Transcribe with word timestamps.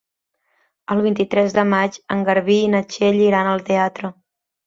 El 0.95 1.01
vint-i-tres 1.07 1.53
de 1.57 1.65
maig 1.73 1.99
en 2.15 2.25
Garbí 2.29 2.57
i 2.63 2.73
na 2.77 2.81
Txell 2.93 3.23
iran 3.27 3.51
al 3.53 3.65
teatre. 3.71 4.13